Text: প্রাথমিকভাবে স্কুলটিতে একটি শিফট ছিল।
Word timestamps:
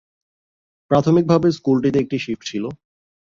প্রাথমিকভাবে 0.91 1.47
স্কুলটিতে 1.57 1.97
একটি 1.99 2.17
শিফট 2.19 2.43
ছিল। 2.45 2.63